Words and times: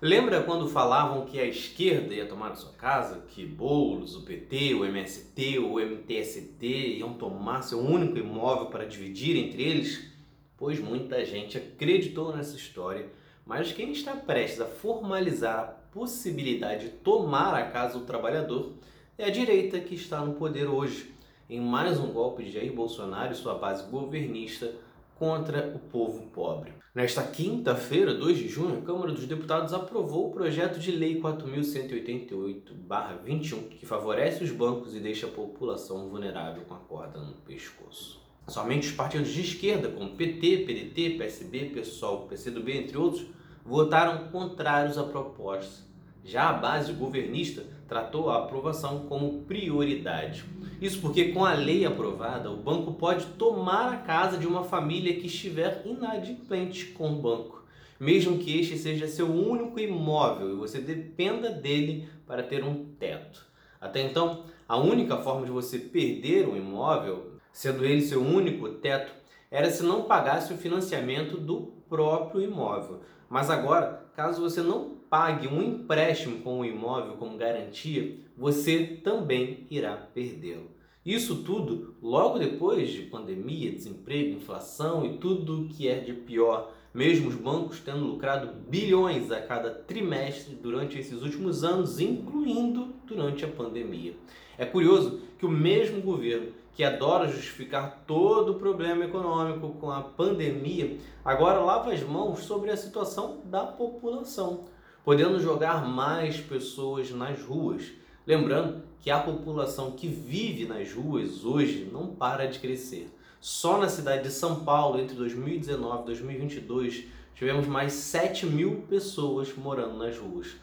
Lembra 0.00 0.44
quando 0.44 0.68
falavam 0.68 1.24
que 1.24 1.40
a 1.40 1.44
esquerda 1.44 2.14
ia 2.14 2.24
tomar 2.24 2.52
a 2.52 2.54
sua 2.54 2.70
casa? 2.70 3.24
Que 3.26 3.44
Boulos, 3.44 4.14
o 4.14 4.22
PT, 4.22 4.74
o 4.74 4.84
MST, 4.84 5.58
o 5.58 5.80
MTST 5.80 6.98
iam 6.98 7.14
tomar 7.14 7.62
seu 7.62 7.80
único 7.80 8.16
imóvel 8.16 8.66
para 8.66 8.86
dividir 8.86 9.36
entre 9.36 9.60
eles? 9.60 10.08
Pois 10.56 10.78
muita 10.78 11.24
gente 11.24 11.58
acreditou 11.58 12.32
nessa 12.32 12.54
história, 12.54 13.08
mas 13.44 13.72
quem 13.72 13.90
está 13.90 14.14
prestes 14.14 14.60
a 14.60 14.66
formalizar 14.66 15.58
a 15.58 15.62
possibilidade 15.92 16.84
de 16.84 16.90
tomar 16.90 17.52
a 17.52 17.68
casa 17.68 17.98
do 17.98 18.04
trabalhador 18.04 18.74
é 19.18 19.24
a 19.24 19.30
direita 19.30 19.80
que 19.80 19.96
está 19.96 20.24
no 20.24 20.34
poder 20.34 20.68
hoje, 20.68 21.12
em 21.50 21.60
mais 21.60 21.98
um 21.98 22.12
golpe 22.12 22.44
de 22.44 22.52
Jair 22.52 22.72
Bolsonaro 22.72 23.32
e 23.32 23.36
sua 23.36 23.54
base 23.54 23.90
governista 23.90 24.72
contra 25.18 25.74
o 25.74 25.78
povo 25.78 26.30
pobre. 26.30 26.72
Nesta 26.94 27.22
quinta-feira, 27.22 28.14
2 28.14 28.38
de 28.38 28.48
junho, 28.48 28.78
a 28.78 28.82
Câmara 28.82 29.12
dos 29.12 29.26
Deputados 29.26 29.72
aprovou 29.72 30.28
o 30.28 30.32
projeto 30.32 30.78
de 30.78 30.90
Lei 30.90 31.20
4.188-21, 31.20 33.68
que 33.68 33.84
favorece 33.84 34.42
os 34.42 34.50
bancos 34.50 34.94
e 34.94 35.00
deixa 35.00 35.26
a 35.26 35.30
população 35.30 36.08
vulnerável 36.08 36.62
com 36.64 36.74
a 36.74 36.78
corda 36.78 37.20
no 37.20 37.34
pescoço. 37.34 38.26
Somente 38.48 38.88
os 38.88 38.94
partidos 38.94 39.28
de 39.28 39.42
esquerda, 39.42 39.90
como 39.90 40.16
PT, 40.16 40.64
PDT, 40.66 41.18
PSB, 41.18 41.66
PSOL, 41.66 42.26
PCdoB, 42.26 42.72
entre 42.72 42.96
outros, 42.96 43.26
votaram 43.64 44.28
contrários 44.28 44.96
à 44.96 45.04
proposta. 45.04 45.86
Já 46.28 46.50
a 46.50 46.52
base 46.52 46.92
governista 46.92 47.64
tratou 47.88 48.28
a 48.28 48.40
aprovação 48.40 49.06
como 49.08 49.44
prioridade. 49.44 50.44
Isso 50.78 51.00
porque, 51.00 51.32
com 51.32 51.42
a 51.42 51.54
lei 51.54 51.86
aprovada, 51.86 52.50
o 52.50 52.56
banco 52.58 52.92
pode 52.92 53.24
tomar 53.38 53.94
a 53.94 53.96
casa 53.96 54.36
de 54.36 54.46
uma 54.46 54.62
família 54.62 55.18
que 55.18 55.26
estiver 55.26 55.80
inadimplente 55.86 56.88
com 56.88 57.12
o 57.12 57.22
banco, 57.22 57.64
mesmo 57.98 58.36
que 58.36 58.60
este 58.60 58.76
seja 58.76 59.08
seu 59.08 59.26
único 59.26 59.80
imóvel 59.80 60.50
e 60.52 60.56
você 60.56 60.78
dependa 60.82 61.48
dele 61.48 62.06
para 62.26 62.42
ter 62.42 62.62
um 62.62 62.84
teto. 62.98 63.46
Até 63.80 64.02
então, 64.02 64.44
a 64.68 64.76
única 64.76 65.16
forma 65.16 65.46
de 65.46 65.50
você 65.50 65.78
perder 65.78 66.46
um 66.46 66.58
imóvel, 66.58 67.38
sendo 67.50 67.86
ele 67.86 68.02
seu 68.02 68.20
único 68.20 68.68
teto, 68.68 69.10
era 69.50 69.70
se 69.70 69.82
não 69.82 70.04
pagasse 70.04 70.52
o 70.52 70.56
financiamento 70.56 71.36
do 71.36 71.72
próprio 71.88 72.42
imóvel. 72.42 73.00
Mas 73.28 73.50
agora, 73.50 74.06
caso 74.14 74.40
você 74.40 74.62
não 74.62 74.96
pague 75.08 75.48
um 75.48 75.62
empréstimo 75.62 76.40
com 76.40 76.60
o 76.60 76.64
imóvel 76.64 77.16
como 77.16 77.38
garantia, 77.38 78.18
você 78.36 79.00
também 79.02 79.66
irá 79.70 79.96
perdê-lo. 79.96 80.70
Isso 81.04 81.42
tudo 81.42 81.94
logo 82.02 82.38
depois 82.38 82.90
de 82.90 83.02
pandemia, 83.02 83.72
desemprego, 83.72 84.36
inflação 84.36 85.06
e 85.06 85.16
tudo 85.16 85.62
o 85.62 85.68
que 85.68 85.88
é 85.88 86.00
de 86.00 86.12
pior, 86.12 86.72
mesmo 86.98 87.28
os 87.28 87.36
bancos 87.36 87.78
tendo 87.78 88.04
lucrado 88.04 88.52
bilhões 88.68 89.30
a 89.30 89.40
cada 89.40 89.70
trimestre 89.70 90.56
durante 90.56 90.98
esses 90.98 91.22
últimos 91.22 91.62
anos, 91.62 92.00
incluindo 92.00 92.88
durante 93.06 93.44
a 93.44 93.48
pandemia. 93.48 94.16
É 94.58 94.66
curioso 94.66 95.20
que 95.38 95.46
o 95.46 95.50
mesmo 95.50 96.02
governo 96.02 96.48
que 96.74 96.82
adora 96.82 97.28
justificar 97.28 98.02
todo 98.04 98.52
o 98.52 98.58
problema 98.58 99.04
econômico 99.04 99.70
com 99.80 99.92
a 99.92 100.00
pandemia, 100.00 100.98
agora 101.24 101.60
lava 101.60 101.92
as 101.92 102.02
mãos 102.02 102.40
sobre 102.40 102.70
a 102.70 102.76
situação 102.76 103.40
da 103.44 103.64
população 103.64 104.64
podendo 105.08 105.40
jogar 105.40 105.88
mais 105.88 106.38
pessoas 106.38 107.10
nas 107.10 107.40
ruas. 107.42 107.92
Lembrando 108.26 108.82
que 109.00 109.10
a 109.10 109.18
população 109.18 109.92
que 109.92 110.06
vive 110.06 110.66
nas 110.66 110.92
ruas 110.92 111.46
hoje 111.46 111.88
não 111.90 112.08
para 112.08 112.44
de 112.44 112.58
crescer. 112.58 113.10
Só 113.40 113.78
na 113.78 113.88
cidade 113.88 114.24
de 114.24 114.30
São 114.30 114.64
Paulo, 114.64 115.00
entre 115.00 115.14
2019 115.16 116.02
e 116.02 116.06
2022, 116.06 117.04
tivemos 117.36 117.68
mais 117.68 117.92
7 117.92 118.46
mil 118.46 118.82
pessoas 118.88 119.54
morando 119.56 119.96
nas 119.96 120.18
ruas, 120.18 120.56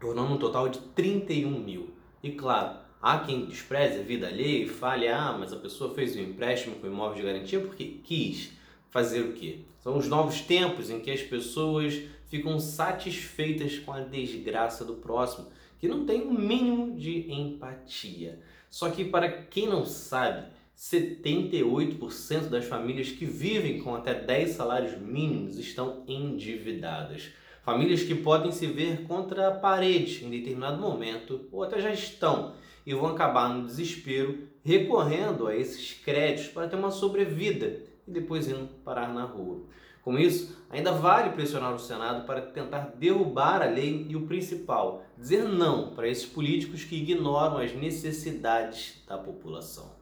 tornando 0.00 0.34
um 0.34 0.38
total 0.38 0.68
de 0.68 0.80
31 0.80 1.50
mil. 1.60 1.90
E 2.20 2.32
claro, 2.32 2.76
há 3.00 3.20
quem 3.20 3.46
despreze 3.46 4.00
a 4.00 4.02
vida 4.02 4.26
alheia 4.26 4.64
e 4.64 4.68
fale: 4.68 5.06
ah, 5.06 5.36
mas 5.38 5.52
a 5.52 5.56
pessoa 5.56 5.94
fez 5.94 6.16
um 6.16 6.20
empréstimo 6.20 6.76
com 6.76 6.88
imóvel 6.88 7.16
de 7.18 7.22
garantia 7.22 7.60
porque 7.60 8.00
quis 8.02 8.50
fazer 8.90 9.20
o 9.20 9.32
quê? 9.32 9.60
São 9.78 9.96
os 9.96 10.08
novos 10.08 10.40
tempos 10.40 10.90
em 10.90 10.98
que 10.98 11.10
as 11.10 11.22
pessoas 11.22 12.02
ficam 12.26 12.58
satisfeitas 12.58 13.78
com 13.78 13.92
a 13.92 14.00
desgraça 14.00 14.84
do 14.84 14.94
próximo, 14.94 15.48
que 15.78 15.86
não 15.86 16.04
tem 16.04 16.22
o 16.22 16.30
um 16.30 16.32
mínimo 16.32 16.96
de 16.96 17.32
empatia. 17.32 18.40
Só 18.68 18.90
que 18.90 19.04
para 19.04 19.30
quem 19.30 19.68
não 19.68 19.84
sabe, 19.84 20.46
78% 20.76 22.48
das 22.48 22.64
famílias 22.64 23.10
que 23.10 23.24
vivem 23.24 23.80
com 23.80 23.94
até 23.94 24.14
10 24.14 24.50
salários 24.50 24.98
mínimos 25.00 25.58
estão 25.58 26.02
endividadas. 26.08 27.30
Famílias 27.62 28.02
que 28.02 28.14
podem 28.14 28.50
se 28.50 28.66
ver 28.66 29.04
contra 29.04 29.48
a 29.48 29.52
parede 29.52 30.24
em 30.24 30.30
determinado 30.30 30.80
momento 30.80 31.48
ou 31.52 31.62
até 31.62 31.80
já 31.80 31.92
estão 31.92 32.54
e 32.84 32.92
vão 32.92 33.06
acabar 33.06 33.48
no 33.48 33.66
desespero 33.66 34.48
recorrendo 34.64 35.46
a 35.46 35.56
esses 35.56 35.94
créditos 35.94 36.48
para 36.48 36.66
ter 36.66 36.76
uma 36.76 36.90
sobrevida 36.90 37.80
e 38.06 38.10
depois 38.10 38.48
indo 38.48 38.68
parar 38.84 39.12
na 39.12 39.24
rua. 39.24 39.62
Com 40.02 40.18
isso, 40.18 40.60
ainda 40.68 40.90
vale 40.90 41.30
pressionar 41.30 41.72
o 41.72 41.78
Senado 41.78 42.26
para 42.26 42.40
tentar 42.40 42.92
derrubar 42.98 43.62
a 43.62 43.66
lei 43.66 44.06
e 44.08 44.16
o 44.16 44.26
principal, 44.26 45.04
dizer 45.16 45.44
não 45.44 45.94
para 45.94 46.08
esses 46.08 46.26
políticos 46.26 46.82
que 46.82 46.96
ignoram 46.96 47.58
as 47.58 47.72
necessidades 47.72 49.00
da 49.06 49.16
população. 49.16 50.01